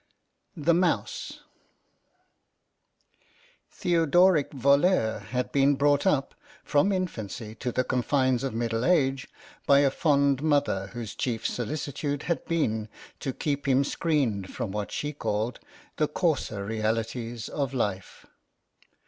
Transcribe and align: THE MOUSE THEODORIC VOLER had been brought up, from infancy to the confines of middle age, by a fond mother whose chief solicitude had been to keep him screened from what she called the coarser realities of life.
THE 0.57 0.73
MOUSE 0.73 1.41
THEODORIC 3.69 4.51
VOLER 4.51 5.19
had 5.29 5.51
been 5.51 5.75
brought 5.75 6.07
up, 6.07 6.33
from 6.63 6.91
infancy 6.91 7.53
to 7.59 7.71
the 7.71 7.83
confines 7.83 8.43
of 8.43 8.51
middle 8.55 8.83
age, 8.83 9.29
by 9.67 9.81
a 9.81 9.91
fond 9.91 10.41
mother 10.41 10.87
whose 10.93 11.13
chief 11.13 11.45
solicitude 11.45 12.23
had 12.23 12.43
been 12.45 12.89
to 13.19 13.31
keep 13.31 13.67
him 13.67 13.83
screened 13.83 14.51
from 14.51 14.71
what 14.71 14.91
she 14.91 15.13
called 15.13 15.59
the 15.97 16.07
coarser 16.07 16.65
realities 16.65 17.47
of 17.47 17.71
life. 17.71 18.25